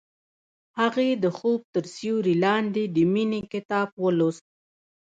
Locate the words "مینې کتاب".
3.13-3.87